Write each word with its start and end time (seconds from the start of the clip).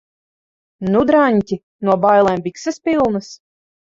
Nu, 0.93 1.01
draņķi? 1.09 1.59
No 1.89 1.97
bailēm 2.07 2.43
bikses 2.47 2.83
pilnas? 2.89 3.29